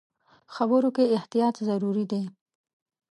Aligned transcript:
خبرو 0.55 0.89
کې 0.95 1.03
احتیاط 1.17 1.55
ضروري 1.67 2.05
دی. 2.11 2.23